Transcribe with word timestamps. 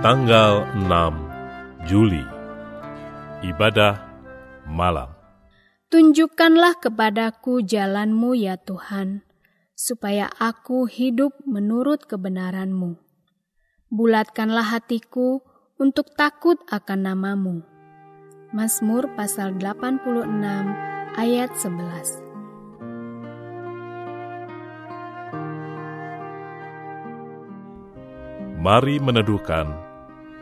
tanggal 0.00 0.64
6 0.80 1.84
Juli 1.84 2.24
Ibadah 3.44 4.00
Malam 4.64 5.12
Tunjukkanlah 5.92 6.80
kepadaku 6.80 7.60
jalanmu 7.60 8.32
ya 8.32 8.56
Tuhan, 8.56 9.28
supaya 9.76 10.32
aku 10.40 10.88
hidup 10.88 11.36
menurut 11.44 12.08
kebenaranmu. 12.08 12.96
Bulatkanlah 13.92 14.72
hatiku 14.72 15.44
untuk 15.76 16.16
takut 16.16 16.56
akan 16.72 17.00
namamu. 17.04 17.60
Mazmur 18.56 19.04
pasal 19.20 19.52
86 19.60 20.00
ayat 21.20 21.52
11 21.52 22.30
Mari 28.60 29.00
meneduhkan, 29.00 29.89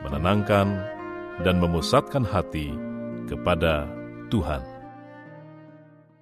menenangkan, 0.03 0.99
dan 1.47 1.63
memusatkan 1.63 2.27
hati 2.27 2.75
kepada 3.31 3.87
Tuhan. 4.27 4.63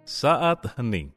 Saat 0.05 0.77
hening 0.77 1.16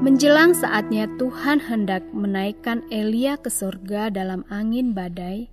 Menjelang 0.00 0.56
saatnya 0.56 1.04
Tuhan 1.20 1.60
hendak 1.60 2.00
menaikkan 2.16 2.80
Elia 2.88 3.36
ke 3.36 3.52
surga 3.52 4.08
dalam 4.08 4.48
angin 4.48 4.96
badai, 4.96 5.52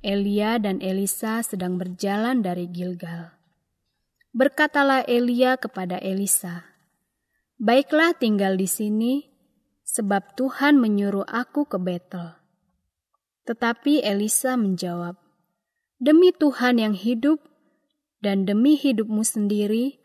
Elia 0.00 0.56
dan 0.56 0.80
Elisa 0.80 1.44
sedang 1.44 1.76
berjalan 1.76 2.40
dari 2.40 2.64
Gilgal. 2.64 3.36
Berkatalah 4.32 5.04
Elia 5.04 5.60
kepada 5.60 6.00
Elisa, 6.00 6.64
"Baiklah 7.60 8.16
tinggal 8.16 8.56
di 8.56 8.64
sini, 8.64 9.28
sebab 9.84 10.32
Tuhan 10.32 10.80
menyuruh 10.80 11.28
aku 11.28 11.68
ke 11.68 11.76
Betel." 11.76 12.40
Tetapi 13.44 14.00
Elisa 14.00 14.56
menjawab, 14.56 15.20
"Demi 16.00 16.32
Tuhan 16.32 16.80
yang 16.80 16.96
hidup 16.96 17.36
dan 18.24 18.48
demi 18.48 18.80
hidupmu 18.80 19.20
sendiri, 19.20 20.00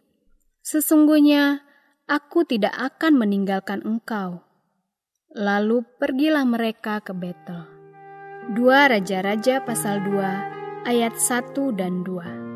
sesungguhnya..." 0.68 1.69
aku 2.10 2.42
tidak 2.42 2.74
akan 2.74 3.22
meninggalkan 3.22 3.86
engkau. 3.86 4.42
Lalu 5.38 5.86
pergilah 6.02 6.42
mereka 6.42 7.06
ke 7.06 7.14
Betel. 7.14 7.70
Dua 8.50 8.90
Raja-Raja 8.90 9.62
pasal 9.62 10.02
2 10.02 10.90
ayat 10.90 11.14
1 11.14 11.54
dan 11.78 12.02
2. 12.02 12.50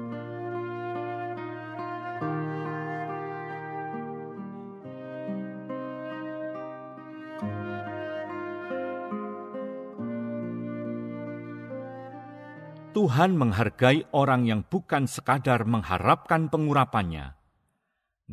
Tuhan 12.94 13.38
menghargai 13.38 14.06
orang 14.14 14.50
yang 14.50 14.62
bukan 14.66 15.06
sekadar 15.06 15.66
mengharapkan 15.66 16.50
pengurapannya, 16.50 17.43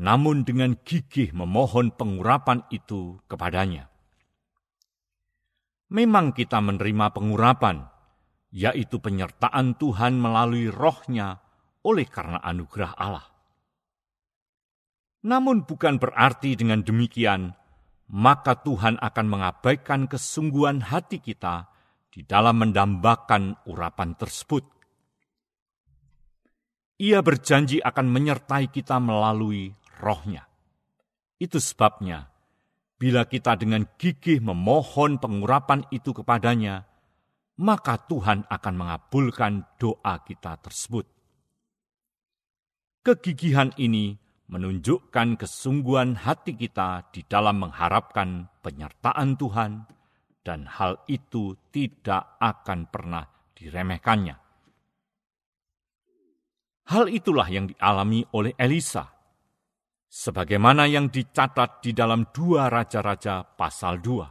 namun 0.01 0.49
dengan 0.49 0.81
gigih 0.81 1.37
memohon 1.37 1.93
pengurapan 1.93 2.65
itu 2.73 3.21
kepadanya. 3.29 3.93
Memang 5.93 6.33
kita 6.33 6.57
menerima 6.65 7.13
pengurapan, 7.13 7.85
yaitu 8.49 8.97
penyertaan 8.97 9.77
Tuhan 9.77 10.17
melalui 10.17 10.73
rohnya 10.73 11.45
oleh 11.85 12.09
karena 12.09 12.41
anugerah 12.41 12.97
Allah. 12.97 13.29
Namun 15.21 15.69
bukan 15.69 16.01
berarti 16.01 16.57
dengan 16.57 16.81
demikian, 16.81 17.53
maka 18.09 18.57
Tuhan 18.57 18.97
akan 18.97 19.27
mengabaikan 19.29 20.09
kesungguhan 20.09 20.81
hati 20.81 21.21
kita 21.21 21.69
di 22.09 22.25
dalam 22.25 22.57
mendambakan 22.57 23.69
urapan 23.69 24.17
tersebut. 24.17 24.65
Ia 27.01 27.21
berjanji 27.21 27.85
akan 27.85 28.07
menyertai 28.09 28.73
kita 28.73 28.97
melalui 28.97 29.80
rohnya. 30.01 30.49
Itu 31.37 31.61
sebabnya, 31.61 32.33
bila 33.01 33.25
kita 33.29 33.57
dengan 33.57 33.85
gigih 33.97 34.41
memohon 34.41 35.21
pengurapan 35.21 35.85
itu 35.93 36.13
kepadanya, 36.13 36.85
maka 37.61 38.01
Tuhan 38.01 38.49
akan 38.49 38.75
mengabulkan 38.77 39.69
doa 39.77 40.21
kita 40.25 40.57
tersebut. 40.61 41.05
Kegigihan 43.01 43.73
ini 43.81 44.17
menunjukkan 44.53 45.41
kesungguhan 45.41 46.21
hati 46.21 46.57
kita 46.57 47.09
di 47.09 47.25
dalam 47.25 47.65
mengharapkan 47.65 48.49
penyertaan 48.61 49.37
Tuhan, 49.41 49.73
dan 50.45 50.69
hal 50.69 51.01
itu 51.09 51.57
tidak 51.73 52.37
akan 52.41 52.89
pernah 52.89 53.25
diremehkannya. 53.57 54.37
Hal 56.91 57.07
itulah 57.07 57.47
yang 57.47 57.71
dialami 57.71 58.27
oleh 58.35 58.57
Elisa 58.59 59.20
sebagaimana 60.11 60.91
yang 60.91 61.07
dicatat 61.07 61.87
di 61.87 61.95
dalam 61.95 62.27
dua 62.35 62.67
Raja-Raja 62.67 63.47
pasal 63.55 64.03
2. 64.03 64.27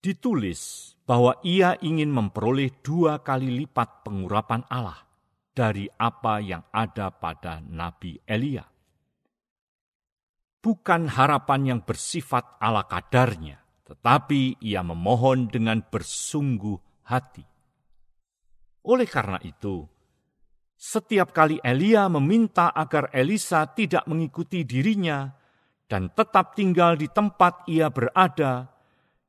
Ditulis 0.00 0.94
bahwa 1.04 1.36
ia 1.44 1.76
ingin 1.82 2.08
memperoleh 2.14 2.80
dua 2.80 3.20
kali 3.20 3.52
lipat 3.52 4.06
pengurapan 4.06 4.64
Allah 4.70 5.04
dari 5.50 5.90
apa 5.98 6.40
yang 6.40 6.64
ada 6.72 7.10
pada 7.12 7.60
Nabi 7.60 8.16
Elia. 8.24 8.64
Bukan 10.60 11.10
harapan 11.10 11.60
yang 11.76 11.80
bersifat 11.84 12.56
ala 12.62 12.88
kadarnya, 12.88 13.60
tetapi 13.84 14.62
ia 14.64 14.80
memohon 14.80 15.52
dengan 15.52 15.84
bersungguh 15.84 17.04
hati. 17.04 17.44
Oleh 18.88 19.08
karena 19.08 19.36
itu, 19.44 19.84
setiap 20.80 21.36
kali 21.36 21.60
Elia 21.60 22.08
meminta 22.08 22.72
agar 22.72 23.12
Elisa 23.12 23.68
tidak 23.68 24.08
mengikuti 24.08 24.64
dirinya 24.64 25.28
dan 25.84 26.08
tetap 26.16 26.56
tinggal 26.56 26.96
di 26.96 27.12
tempat 27.12 27.68
ia 27.68 27.92
berada, 27.92 28.72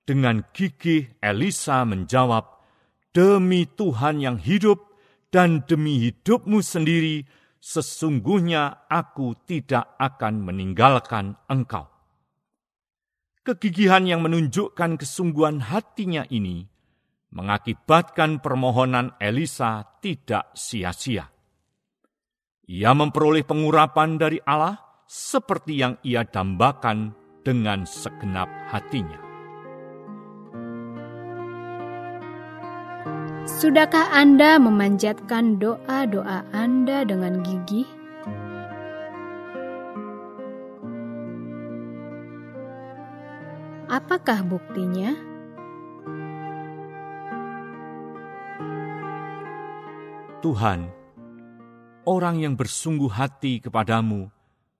dengan 0.07 0.47
gigih 0.55 1.19
Elisa 1.19 1.83
menjawab, 1.83 2.63
"Demi 3.11 3.67
Tuhan 3.67 4.23
yang 4.23 4.39
hidup 4.39 4.95
dan 5.27 5.67
demi 5.67 5.99
hidupmu 6.07 6.63
sendiri, 6.63 7.27
sesungguhnya 7.59 8.87
aku 8.87 9.35
tidak 9.43 9.99
akan 9.99 10.47
meninggalkan 10.47 11.35
engkau." 11.51 11.91
Kegigihan 13.43 14.05
yang 14.07 14.23
menunjukkan 14.23 15.01
kesungguhan 15.01 15.65
hatinya 15.65 16.23
ini 16.29 16.63
mengakibatkan 17.33 18.39
permohonan 18.39 19.17
Elisa 19.17 19.81
tidak 19.99 20.53
sia-sia. 20.53 21.40
Ia 22.69 22.93
memperoleh 22.93 23.41
pengurapan 23.41 24.21
dari 24.21 24.37
Allah 24.45 24.77
seperti 25.09 25.81
yang 25.81 25.97
ia 26.05 26.21
dambakan 26.21 27.17
dengan 27.41 27.89
segenap 27.89 28.47
hatinya. 28.69 29.17
Sudahkah 33.49 34.13
Anda 34.13 34.61
memanjatkan 34.61 35.57
doa-doa 35.57 36.45
Anda 36.53 37.01
dengan 37.01 37.41
gigih? 37.41 37.89
Apakah 43.91 44.45
buktinya? 44.47 45.11
Tuhan, 50.41 51.00
orang 52.05 52.41
yang 52.41 52.57
bersungguh 52.57 53.11
hati 53.13 53.61
kepadamu 53.61 54.29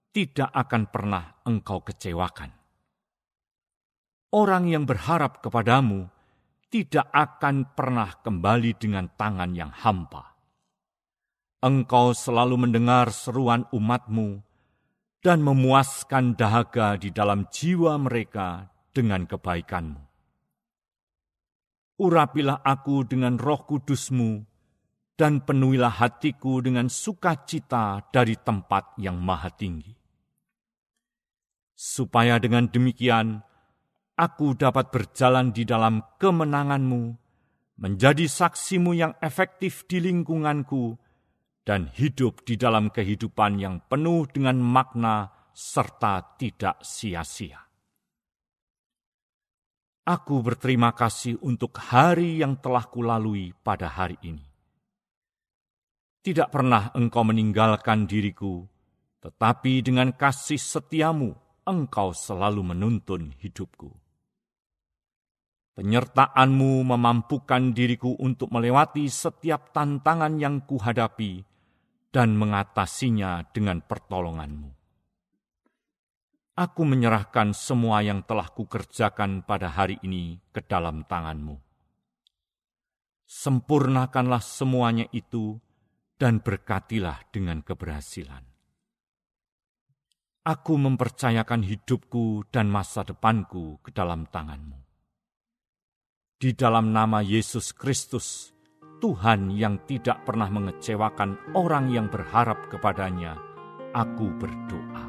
tidak 0.09 0.49
akan 0.51 0.89
pernah 0.89 1.23
engkau 1.45 1.85
kecewakan. 1.85 2.49
Orang 4.31 4.71
yang 4.71 4.87
berharap 4.87 5.43
kepadamu 5.43 6.07
tidak 6.71 7.07
akan 7.11 7.75
pernah 7.75 8.09
kembali 8.23 8.71
dengan 8.79 9.11
tangan 9.11 9.51
yang 9.51 9.71
hampa. 9.75 10.33
Engkau 11.61 12.15
selalu 12.15 12.67
mendengar 12.67 13.11
seruan 13.13 13.67
umatmu 13.69 14.41
dan 15.21 15.45
memuaskan 15.45 16.33
dahaga 16.33 16.97
di 16.97 17.13
dalam 17.13 17.45
jiwa 17.53 17.99
mereka 18.01 18.71
dengan 18.89 19.29
kebaikanmu. 19.29 20.01
Urapilah 22.01 22.65
aku 22.65 23.05
dengan 23.05 23.37
roh 23.37 23.61
kudusmu, 23.61 24.41
dan 25.21 25.45
penuhilah 25.45 26.01
hatiku 26.01 26.65
dengan 26.65 26.89
sukacita 26.89 28.09
dari 28.09 28.33
tempat 28.41 28.97
yang 28.97 29.21
maha 29.21 29.53
tinggi. 29.53 29.93
Supaya 31.77 32.41
dengan 32.41 32.65
demikian, 32.65 33.37
aku 34.17 34.57
dapat 34.57 34.89
berjalan 34.89 35.53
di 35.53 35.61
dalam 35.61 36.01
kemenanganmu, 36.17 37.03
menjadi 37.77 38.25
saksimu 38.25 38.97
yang 38.97 39.13
efektif 39.21 39.85
di 39.85 40.01
lingkunganku, 40.01 40.97
dan 41.61 41.93
hidup 41.93 42.41
di 42.41 42.57
dalam 42.57 42.89
kehidupan 42.89 43.61
yang 43.61 43.77
penuh 43.85 44.25
dengan 44.25 44.57
makna 44.57 45.29
serta 45.53 46.33
tidak 46.41 46.81
sia-sia. 46.81 47.61
Aku 50.01 50.41
berterima 50.41 50.97
kasih 50.97 51.37
untuk 51.45 51.77
hari 51.77 52.41
yang 52.41 52.57
telah 52.57 52.89
kulalui 52.89 53.53
pada 53.61 53.85
hari 53.85 54.17
ini 54.25 54.50
tidak 56.21 56.53
pernah 56.53 56.93
engkau 56.93 57.25
meninggalkan 57.25 58.05
diriku, 58.05 58.65
tetapi 59.21 59.81
dengan 59.81 60.13
kasih 60.13 60.61
setiamu 60.61 61.33
engkau 61.65 62.13
selalu 62.13 62.73
menuntun 62.73 63.33
hidupku. 63.41 63.89
Penyertaanmu 65.71 66.83
memampukan 66.85 67.73
diriku 67.73 68.13
untuk 68.21 68.53
melewati 68.53 69.09
setiap 69.09 69.73
tantangan 69.73 70.37
yang 70.37 70.61
kuhadapi 70.61 71.41
dan 72.13 72.37
mengatasinya 72.37 73.49
dengan 73.49 73.81
pertolonganmu. 73.81 74.69
Aku 76.59 76.83
menyerahkan 76.83 77.55
semua 77.55 78.03
yang 78.03 78.21
telah 78.27 78.51
kukerjakan 78.51 79.47
pada 79.47 79.71
hari 79.71 79.97
ini 80.03 80.37
ke 80.51 80.61
dalam 80.61 81.07
tanganmu. 81.07 81.57
Sempurnakanlah 83.23 84.43
semuanya 84.43 85.07
itu, 85.15 85.55
dan 86.21 86.37
berkatilah 86.37 87.33
dengan 87.33 87.65
keberhasilan. 87.65 88.45
Aku 90.45 90.77
mempercayakan 90.77 91.65
hidupku 91.65 92.45
dan 92.53 92.69
masa 92.69 93.01
depanku 93.01 93.81
ke 93.81 93.89
dalam 93.89 94.29
tanganmu. 94.29 94.77
Di 96.37 96.53
dalam 96.53 96.93
nama 96.93 97.25
Yesus 97.25 97.73
Kristus, 97.73 98.53
Tuhan 99.01 99.49
yang 99.49 99.81
tidak 99.89 100.21
pernah 100.21 100.49
mengecewakan 100.49 101.57
orang 101.57 101.89
yang 101.89 102.05
berharap 102.05 102.69
kepadanya, 102.69 103.37
aku 103.93 104.29
berdoa. 104.37 105.05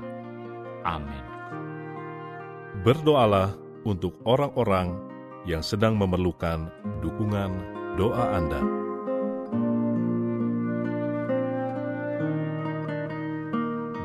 Amin. 0.88 1.24
Berdoalah 2.80 3.52
untuk 3.84 4.16
orang-orang 4.24 4.96
yang 5.44 5.60
sedang 5.60 5.96
memerlukan 6.00 6.72
dukungan 7.04 7.52
doa 8.00 8.32
Anda. 8.32 8.81